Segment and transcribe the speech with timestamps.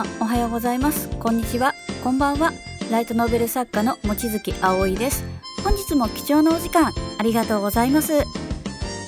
[0.00, 1.10] さんおはようございます。
[1.18, 1.74] こんにちは。
[2.02, 2.52] こんばんは。
[2.90, 5.24] ライトノベル作家の望月葵です。
[5.62, 8.24] 本日も貴重なお時間ありがとうございます。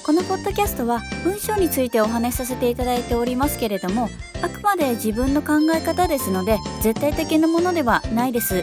[0.05, 4.11] このポッドキャストは文章についてお話しさせていただいておりますけれども
[4.43, 8.63] あくまで自分の考え方ですので絶対的なものではないです。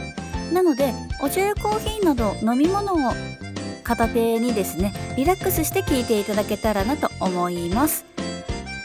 [0.53, 0.93] なので
[1.23, 3.13] お茶やコーヒーなど飲み物を
[3.83, 8.05] 片手にですねリラックスして聞いていただけたらなと思います。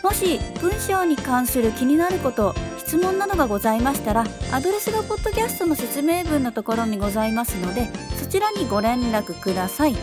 [0.03, 2.55] もし文章に関する気になること
[2.87, 7.89] 質問などがございましたらアドレスがポッドキャストの説明文のところにございますので
[8.21, 9.97] そちらにご連絡ください。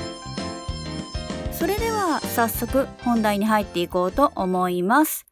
[1.51, 5.27] それでは早速本題に入っていこうと思います。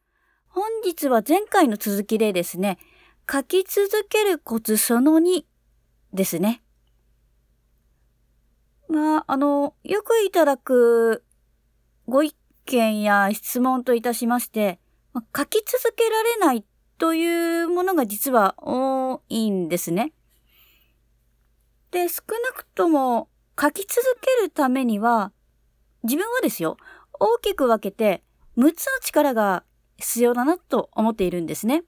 [0.46, 2.78] 本日は前回の続きでですね
[3.30, 5.42] 書き続けるコツその2
[6.12, 6.62] ですね。
[8.88, 11.22] まあ、あの、よくいただく
[12.08, 12.34] ご意
[12.66, 14.80] 見や質問といたしまして、
[15.14, 16.64] 書き続けられない
[17.00, 20.12] というものが実は多いんですね。
[21.90, 25.32] で、少なくとも書き続けるためには、
[26.02, 26.76] 自分はですよ、
[27.18, 28.22] 大きく分けて
[28.58, 29.64] 6つの力が
[29.96, 31.84] 必要だなと思っているんですね。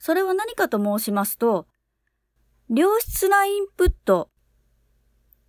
[0.00, 1.68] それは何かと申しますと、
[2.68, 4.30] 良質なインプット、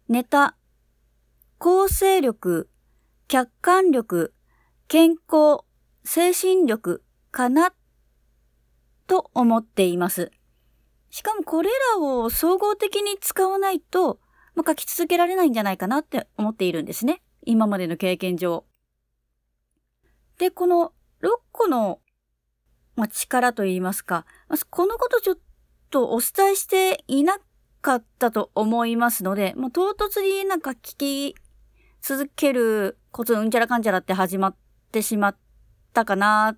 [0.09, 0.55] ネタ、
[1.57, 2.69] 構成力、
[3.27, 4.35] 客観力、
[4.87, 5.63] 健康、
[6.03, 7.73] 精神力かな
[9.07, 10.31] と思っています。
[11.09, 14.19] しかもこれらを総合的に使わないと、
[14.55, 17.21] まあ、書き続けられないんじゃないかなって思っているんですね。
[17.45, 18.65] 今までの経験上。
[20.37, 21.99] で、この6個の、
[22.95, 24.25] まあ、力といいますか、
[24.69, 25.37] このことちょっ
[25.89, 27.39] とお伝えしていな
[27.81, 31.35] かったと思いますので、もう唐突になんか聞き
[32.01, 34.55] 続けることうんちゃらかんちゃらって始まっ
[34.91, 35.37] てしまっ
[35.93, 36.57] たかな、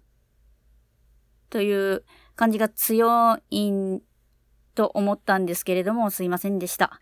[1.49, 2.03] という
[2.39, 4.01] 感じが強い
[4.73, 7.01] と思ったんですけれども、すいませんでした。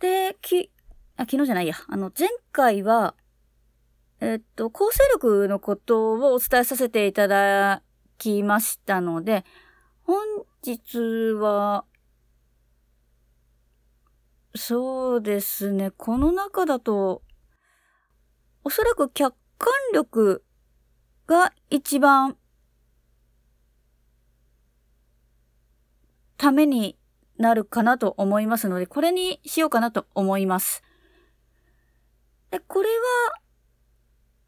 [0.00, 0.72] で、き、
[1.18, 1.74] あ、昨日じゃないや。
[1.88, 3.14] あの、前回は、
[4.20, 7.82] えっと、構成力のことをお伝えさせていただ
[8.16, 9.44] きましたので、
[10.04, 10.24] 本
[10.64, 11.84] 日は、
[14.54, 15.90] そうですね。
[15.90, 17.20] この中だと、
[18.64, 20.42] おそらく客観力
[21.26, 22.38] が一番
[26.42, 26.98] ために
[27.38, 30.82] なるかなと思いますので、これにしようかなと思います。
[32.50, 32.88] でこれ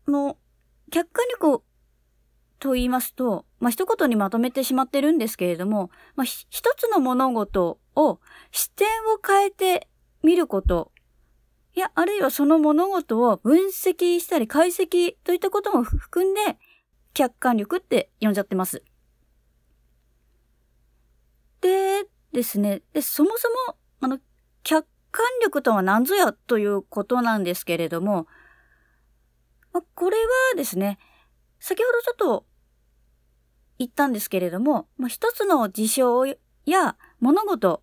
[0.09, 0.37] は、の、
[0.91, 1.63] 客観力
[2.59, 8.19] と言いますと、まあ、一言にまとめてしまってるんですけれども、まあ、一つの物事を
[8.51, 9.87] 視点を変えて
[10.25, 10.91] 見ること、
[11.77, 16.59] いや、あるいはその物事を分析したり解析といったことも含んで、
[17.13, 18.83] 客観力って呼んじゃってます。
[21.65, 24.19] でですね、でそもそも、あの、
[24.65, 28.27] 客観力とは何ぞやということなんですけれども、
[29.73, 30.99] まこれはですね、
[31.61, 32.47] 先ほどちょっと
[33.79, 36.27] 言ったんですけれども、ま一つの事象
[36.67, 37.83] や物事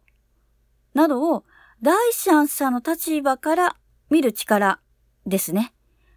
[0.93, 1.43] などを
[1.81, 3.77] 第三者の立場から
[4.11, 4.79] 見る力
[5.25, 5.73] ですね。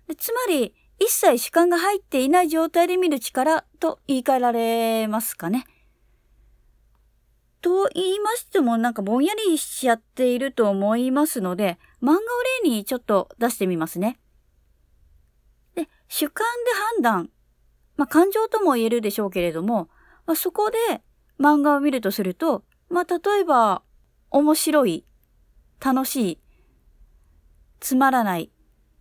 [0.06, 5.64] でつまり、一切主観が入っていない状態で見る力と言い換えられますかね。
[7.64, 12.18] と言いましてもなんかぼんやりしちゃっていると思いますので、漫画を
[12.62, 14.18] 例にちょっと出してみますね。
[15.74, 16.70] で、主観で
[17.00, 17.30] 判断。
[17.96, 19.88] まあ、感情とも言えるでしょうけれども、
[20.26, 20.76] まあ、そこで
[21.40, 23.82] 漫画を見るとすると、まあ、例えば、
[24.30, 25.06] 面白い
[25.82, 26.38] 楽しい、
[27.80, 28.50] つまらない、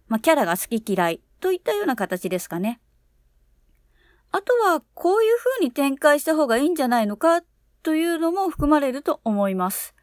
[0.08, 2.80] まあ、キャラが好き嫌いといったような形ですかね。
[4.32, 7.44] あとは、こういう風に展開した方がいいんじゃないのか
[7.84, 9.94] というのも含まれると思います。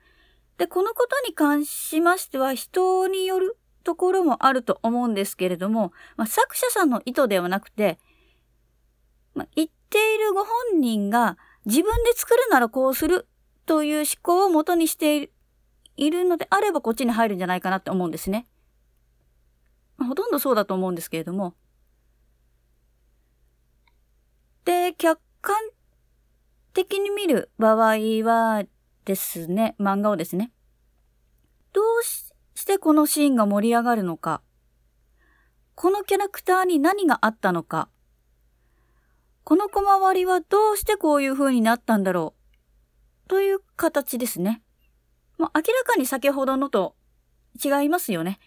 [0.58, 7.98] で、このことに関しましては、人によるところもあると思うんですけれども、まあ、作者さんの意図ではなくて、
[9.34, 13.26] まあ、言っているご本人が自分で作るならこうする
[13.64, 15.32] という思考をもとにしている
[15.96, 18.46] いるのであればこっちに入るんじゃないかなって思うんですね。
[19.98, 21.54] ほとんどそうだと思うんですけれども。
[24.64, 25.56] で、客観
[26.72, 28.64] 的に見る場合は
[29.04, 30.52] ですね、漫画をですね。
[31.72, 32.32] どうし
[32.66, 34.42] てこのシーンが盛り上がるのか。
[35.74, 37.88] このキャラクターに何があったのか。
[39.44, 42.34] この小回りはどうしてこういう風になったんだろ
[43.26, 43.28] う。
[43.28, 44.62] という形ですね。
[45.38, 46.94] もう明らかに先ほどのと
[47.62, 48.38] 違いますよね。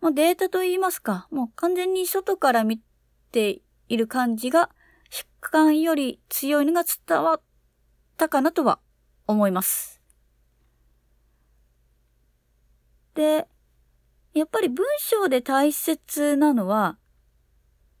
[0.00, 2.80] もうデータと言いますか、もう完全に外から見
[3.32, 4.70] ている感じが、
[5.10, 7.40] 疾患より強いのが伝わっ
[8.16, 8.80] ったかなとは
[9.26, 10.00] 思います。
[13.14, 13.46] で、
[14.34, 16.98] やっぱり文章で大切なのは、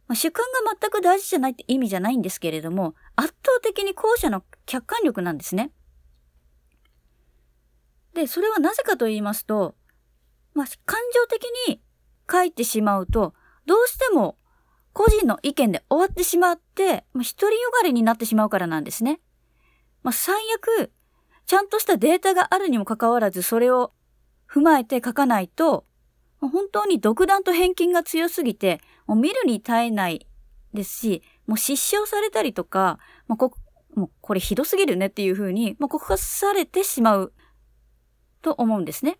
[0.08, 5.72] まあ、主観が全く大事じゃないって意味じゃないんですけれども、圧倒的に後者の客観力なんですね。
[8.14, 9.74] で、それはなぜかと言いますと、
[10.54, 11.82] まあ、感情的に
[12.30, 13.34] 書いてしまうと、
[13.66, 14.38] どうしても
[14.92, 19.20] 個人の意見で終わってしまって、まあ、独りよがりになってしまうからなんですね。
[20.02, 20.92] まあ、最悪、
[21.46, 23.92] ちゃんとしたデータがあるにもかかわらず、それを
[24.50, 25.86] 踏まえて書かないと、
[26.40, 30.26] 本当に独断と偏見が強すぎて、もう見るに耐えない
[30.74, 33.52] ですし、もう失笑されたりとか、まあ、こ
[33.94, 37.32] もうこれひどすぎるねっていうふうに、まあ、告発されてしまう
[38.42, 39.18] と思うんですね。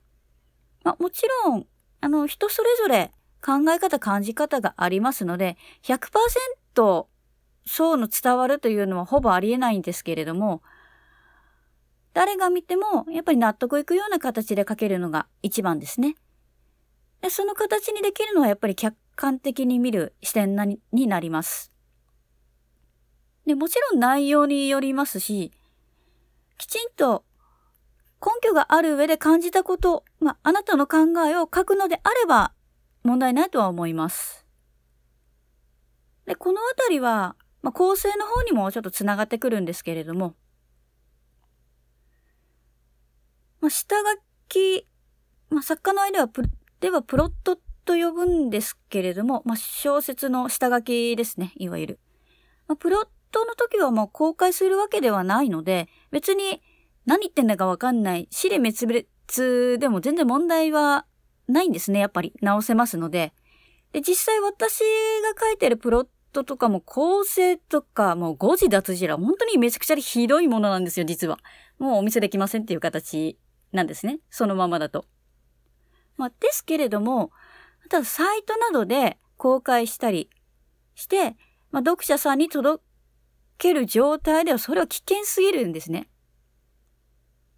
[0.84, 1.66] まあ、もちろん、
[2.00, 3.10] あの、人それぞれ
[3.44, 7.06] 考え方、感じ方がありますので、100%
[7.66, 10.62] そうの伝わるというのはほぼありえないんですけれども、
[12.14, 16.14] 誰が見てもやっぱり納得いくような形で書けるのが一番ですね。
[17.20, 21.72] でその形にできるのはやっぱり客観的に見る視点なになります。
[23.46, 25.52] で、もちろん内容によりますし、
[26.58, 27.24] きちんと
[28.20, 32.52] 根拠がある上で感じたこと、まあ、あなたの考えを書くのであれば
[33.04, 34.46] 問題ないとは思います。
[36.26, 40.34] で、このあたりは、まあ、構成の方にもちょっとつながってくるんですけれども、
[43.60, 44.02] まあ、下書
[44.48, 44.86] き、
[45.50, 46.42] まあ、作家の間はプ
[46.80, 52.00] ではプロットと呼ぶんですけれども、まあ、小説の下書きですね、いわゆる。
[52.68, 56.62] まあ、プロットの時はもう公開するわけではないので、別に
[57.06, 61.06] 何言ってんだかわかんない、死で滅裂でも全然問題は
[61.48, 62.34] ないんですね、やっぱり。
[62.40, 63.32] 直せますので。
[63.92, 64.84] で、実際私が
[65.48, 66.06] 書いてるプロッ
[66.36, 71.38] トとかも構成とかもう誤字脱字ら本当にめちゃくちゃひどいものなんですよ、実は。
[71.78, 73.38] もうお見せできませんっていう形
[73.72, 74.20] なんですね。
[74.28, 75.06] そのままだと。
[76.16, 77.30] まあ、ですけれども、
[77.88, 80.28] ただサイトなどで公開したり
[80.94, 81.36] して、
[81.70, 82.82] まあ、読者さんに届
[83.58, 86.08] ける状態ではそれは危険すぎるんですね。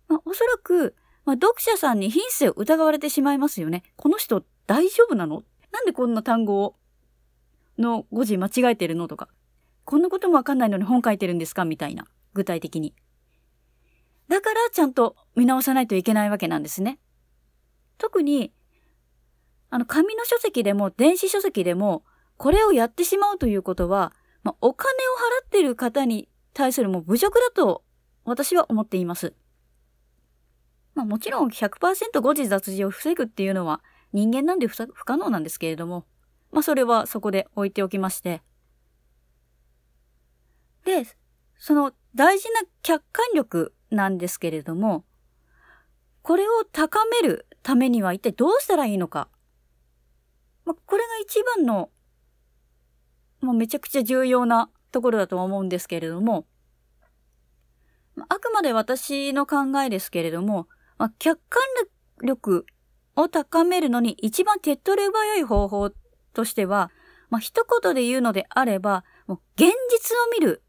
[0.06, 3.82] まあ、おそらく、まあ、読者さんに品性を疑われてしまいますよね。
[3.96, 5.42] この人大丈夫なの？
[5.72, 6.76] なんでこんな単語を
[7.78, 9.28] の語字間違えてるのとか。
[9.84, 12.06] こんなこともわかんないのに本書いてるんですかみたいな。
[12.34, 12.94] 具体的に。
[14.28, 16.98] だからちゃんと見直さないといけないわけなんですね。
[17.96, 18.52] 特に、
[19.70, 22.04] あの、紙の書籍でも電子書籍でも、
[22.36, 27.84] これをやってしまうということは、まあ、お金を払っている方に対するもう侮辱だと
[28.24, 29.34] 私は思っています。
[30.94, 33.80] まあもちろん100%誤字脱字を防ぐっていうのは
[34.12, 36.06] 人間なんで不可能なんですけれども、
[36.52, 38.42] まあそれはそこで置いておきまして。
[40.84, 41.04] で、
[41.58, 45.04] その大事な客観力なんですけれども、
[46.22, 49.28] これを高めるためには一体どうしたらいいのか。
[50.64, 51.90] まあ、これが一番の、
[53.40, 56.46] もうめちゃくちゃ重要なところだと思うんですけれども、
[58.28, 60.68] あくまで私の考えですけれども、
[60.98, 61.62] まあ、客観
[62.24, 62.66] 力
[63.16, 65.92] を高めるのに一番手っ取り早い方法
[66.38, 66.92] としては、
[67.30, 70.62] まあ、一言で言うのであれば、もう現実を見る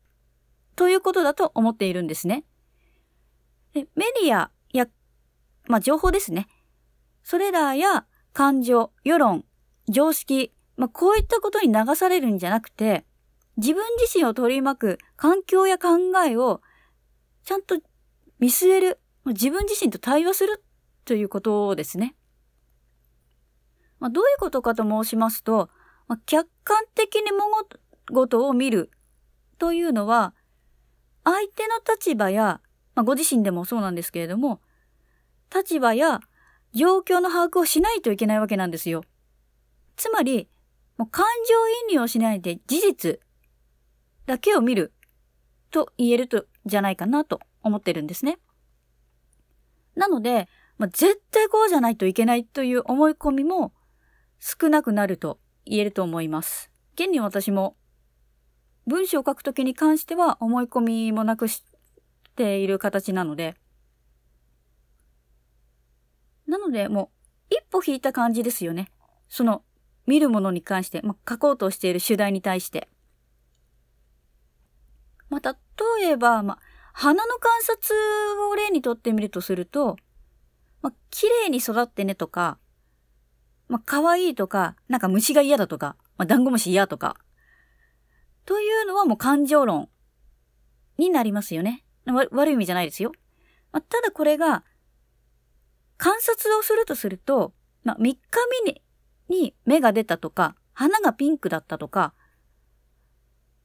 [0.75, 2.43] ということだと思っているんですね。
[3.75, 4.88] でメディアや、
[5.67, 6.47] まあ、情報ですね。
[7.23, 9.45] それらや感情、世論、
[9.88, 13.05] 常識、まあ、こういったことに流されるんじゃなくて、
[13.57, 16.61] 自分自身を取り巻く環境や考えを
[17.43, 17.77] ちゃんと
[18.39, 20.63] 見据える自分自身と対話する
[21.05, 22.15] ということですね。
[24.00, 25.70] まあ、どういうことかと申しますと、
[26.08, 27.65] まあ、客観的に物
[28.12, 28.91] 事を見る
[29.58, 30.34] というのは、
[31.24, 32.62] 相手の立場や、
[32.96, 34.62] まあ、ご自身でもそうなんですけれども、
[35.53, 36.22] 立場や
[36.74, 39.03] 状況の把握をしないといけないわけなんですよ。
[39.96, 40.48] つまり、
[40.98, 43.20] もう感情移入をしないで事実
[44.25, 44.94] だけを見る
[45.72, 48.38] と言えると、じゃないかなと思ってるんですね。
[49.96, 53.74] なので、まあ、絶対こうじゃないといけないという思い込みも
[54.39, 56.72] 少なくなると言えると思います。
[56.96, 57.75] 現に私も
[58.88, 61.63] 文章を書くときに関しては思い込みもなくし
[62.36, 63.55] ている形なので、
[66.48, 67.12] なのでも
[67.50, 68.91] う一歩引いた感じですよね。
[69.27, 69.63] その
[70.08, 72.89] 見るものに関して、まあ、書こうとしている主題に対して。
[75.29, 75.55] まあ、
[76.01, 76.60] 例えば、まあ、
[76.93, 77.96] 花の観察
[78.50, 79.98] を例にとってみるとすると、
[80.81, 82.58] まあ、綺麗に育ってねとか、
[83.69, 87.15] まあ、可愛いとか、なんか虫が嫌だとか、まあ、ダンゴムシ嫌とか、
[88.45, 89.89] というのはもう感情論
[90.97, 91.85] になりますよね。
[92.05, 93.11] 悪い意味じゃないですよ。
[93.71, 94.65] まあ、ただこれが、
[95.97, 98.17] 観察をするとすると、まあ、3日
[98.65, 98.81] 目に
[99.29, 102.13] に芽が出たとか、花がピンクだったとか、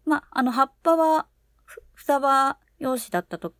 [0.05, 1.27] まあ、あの葉っぱは
[1.95, 3.55] 双葉用紙だったと、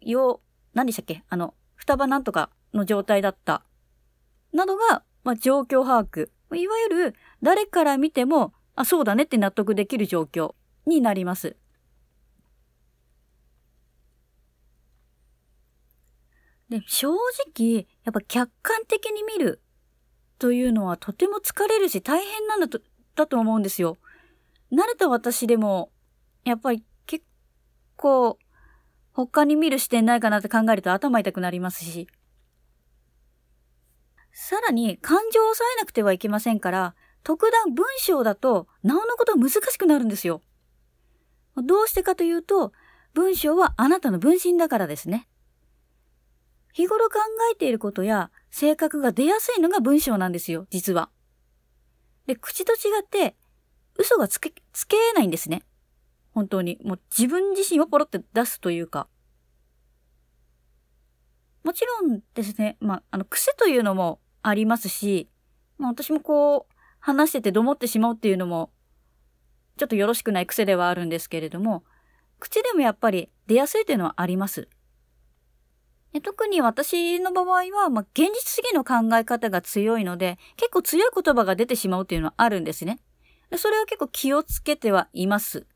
[0.00, 0.40] よ
[0.74, 1.24] 何でしたっけ？
[1.28, 3.64] あの、双葉なんとかの状態だった。
[4.52, 6.30] などが、まあ、状況把握。
[6.56, 10.54] いわゆる誰から見ても、あ、そうだねって納得できる状況
[10.86, 11.56] になります。
[16.68, 17.08] で、正
[17.56, 19.62] 直、やっぱ客観的に見る
[20.38, 22.80] というのはとても疲れるし大変なんだと、
[23.16, 23.96] だと思うんですよ。
[24.70, 25.90] 慣れた私でも、
[26.44, 27.24] やっぱり結
[27.96, 28.38] 構、
[29.12, 32.06] 他に見る視点ないかなって考えると頭痛くなりますし。
[34.40, 40.42] さらに、感情を抑えなくてはいけませんから、特段文章だと、なおのこと難しくなるんですよ。
[41.56, 42.72] どうしてかというと、
[43.14, 45.28] 文章はあなたの分身だからですね。
[46.72, 47.18] 日頃考
[47.52, 51.10] えていることや性格が出やすいのが文章なんですよ、実は。
[52.26, 53.34] で、口と違って、
[53.98, 55.64] 嘘がつけ、つけないんですね。
[56.30, 56.78] 本当に。
[56.84, 59.08] もう自分自身をポロって出すというか。
[61.64, 65.28] もちろんですね、まあ、あの、癖というのもありますし、
[65.78, 68.70] まあ、私もこう、話しててどもってしまうっていうのも、
[69.76, 71.84] ちょっとよろしくない癖ではあるんですけれども、
[72.40, 74.68] 口でもやっぱり出やすいというのはあります。
[76.22, 82.98] 特に私の場合は、まあ、現実主義の考え方が強いので、結構強い言葉が出てしまうというのはあるんですね。
[83.56, 85.66] それは結構気をつけてはいます。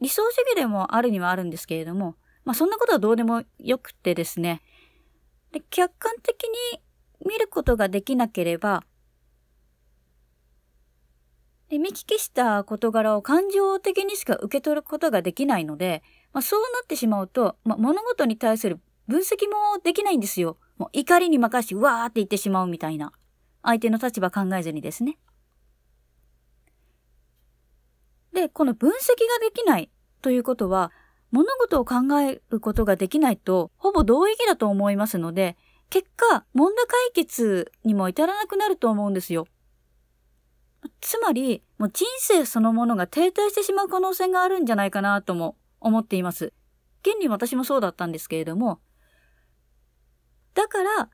[0.00, 4.62] 理想主義でもあるにはあるんですけれども、まあ、そんなことはどうでもよくてですね。
[5.52, 6.80] で客観的に
[7.24, 8.84] 見ることができなければ、
[11.68, 16.02] で見聞きした事柄を感情的にしか受け取ることができないので、
[16.32, 20.58] まあ、そうなってしまうと、まあ、物事に対する分析もできないんですよ。
[20.76, 23.12] もう怒りに任してわーって言ってしまうみたいな。
[23.62, 25.18] 相手の立場考えずにですね。
[28.32, 28.94] で、この分析が
[29.40, 29.90] できない
[30.20, 30.92] ということは、
[31.30, 35.56] 物事を考えることができないと、ほぼ同意義だと思いますので、
[35.94, 39.46] 結果、問題解決にも至らなくなると思うんですよ。
[41.00, 46.52] つまり、もう人生そのものが停滞してしまう可能性があるんじゃないかなとも思っています。
[47.02, 48.80] 現に私もそうだったんですけれども、
[50.54, 51.10] だから、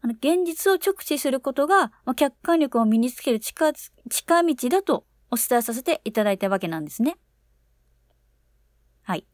[0.00, 3.72] あの現実を直視することが、ま、客観力を身につける近
[4.10, 7.16] 近道だとお伝えさせていただいたわけなんですね。
[9.02, 9.26] はい。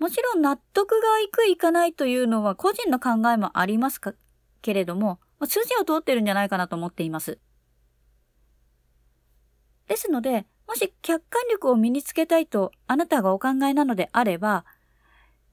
[0.00, 4.14] もちろん納得がいくいかないというのは個人の考えもありますか？
[4.62, 7.38] けれども、筋を通ってるんじゃないかなと思っています。
[9.86, 14.64] ですので、もし客観力を身につけたいとあなたがお考えなのであれば、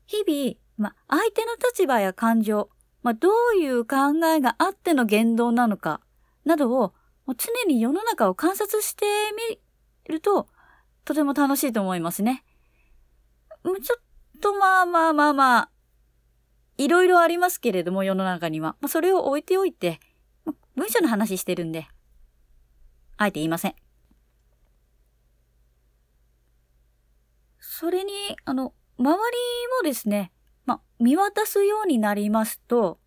[0.05, 2.69] 日々ま、相手の立場や感情、
[3.01, 3.95] ま、どういう考
[4.27, 6.01] えがあっての言動なのか、
[6.45, 6.93] などを、
[7.27, 9.05] 常に世の中を観察して
[9.49, 9.59] み
[10.13, 10.47] ると、
[11.03, 12.45] とても楽しいと思いますね。
[13.65, 14.01] ちょっ
[14.37, 15.69] とまあまあまあまあ、
[16.77, 18.75] いろいろありますけれども、世の中には。
[18.81, 19.99] まあ、それを置いておいて、
[20.75, 21.87] 文章の話してるんで、
[23.17, 23.75] あえて言いません。
[27.59, 28.11] それに、
[28.45, 29.15] あの、周り
[29.83, 30.31] もですね、
[30.65, 32.99] まあ、見渡すようになりますと、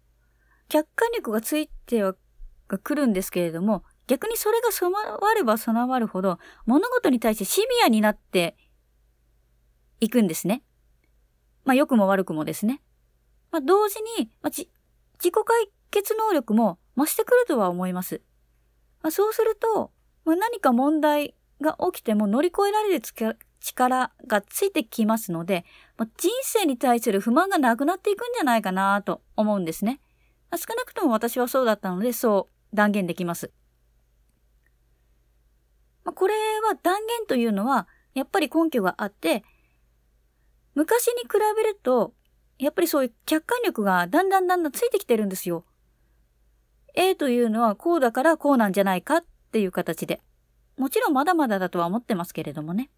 [0.69, 2.15] 客観力がついては
[2.69, 8.57] が来るんですけれども、逆にそれが備われば備わるほど、物事に対してシビアになって
[10.01, 10.63] いくんですね。
[11.65, 12.81] まあ、良くも悪くもですね。
[13.51, 18.21] まあ、同時に、まあ、自己解決能力も増してくるとは思います。
[19.03, 19.91] まあ、そうすると、
[20.25, 23.03] まあ、何か問題が起きても乗り越えられる
[23.61, 25.65] 力がついてきますので、
[25.97, 30.01] まあ人生に対する不満がなくなっていくんじゃないかなと思うんですね。
[30.51, 33.53] まあ少なくとも私はそうだったので、そう断言できます。
[36.05, 39.45] まあこれは断言というのは、やっぱり根拠があって、
[40.81, 42.15] 昔に比べると、
[42.59, 45.67] やっぱりそういう客観力がだんだんだんだんついてきてるんですよ。
[46.95, 50.23] A というのはこうだからこうなんじゃないかっていう形で。
[50.79, 52.89] もちろんまだまだだとは思ってますけれどもね。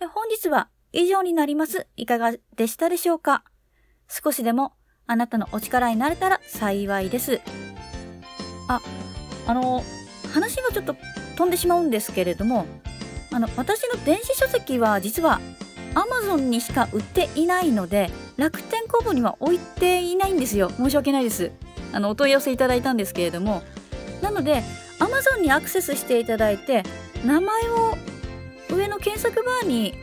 [0.00, 1.86] 本日は以上になります。
[1.94, 3.44] いかがでしたでしょうか？
[4.08, 4.72] 少しでも
[5.06, 7.40] あなたのお力になれたら幸いです。
[8.66, 8.80] あ、
[9.46, 9.84] あの、
[10.34, 10.96] 話がちょっと
[11.36, 12.66] 飛んでしまうんですけれども、
[13.32, 15.40] あの、私の電子書籍は実は
[15.94, 20.70] Amazon にしか売っていないので、楽天工房には置いていないんですよ。
[20.76, 21.50] 申し訳ないです。
[21.92, 23.62] あの、お問い合わせいただいたんですけれども、
[24.22, 24.62] なので、
[24.98, 26.82] Amazon にアクセスしていただいて、
[27.24, 27.96] 名前を
[28.70, 29.94] 上の検索バーに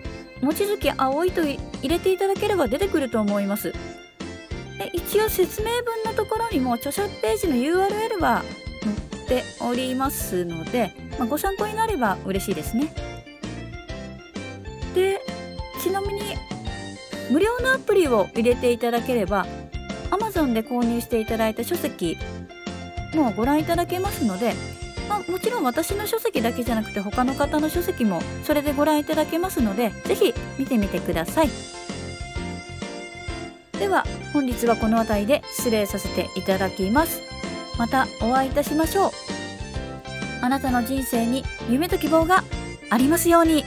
[0.42, 8.44] 望月葵と入れていただければ出てくると思いますで一応説明文のところにも著者ページの URL は
[8.82, 13.13] 載っておりますので、まあ、ご参考になれば嬉しいですね
[14.94, 15.22] で
[15.82, 16.22] ちなみに
[17.32, 19.46] 無料のアプリを入れていただければ
[20.12, 22.18] Amazon で購入していただいた書籍
[23.16, 24.54] もご覧いただけますので、
[25.10, 31.50] まあ、もちろん私の書籍だけじゃなくて他の方の書籍もそれでご覧いただけますので是非見てみてください。
[33.80, 37.22] では本日はこの辺りで失礼させていただきます。
[37.78, 39.12] またお会いいたしましょう。
[40.42, 42.44] あなたの人生に夢と希望が
[42.90, 43.66] ありますように。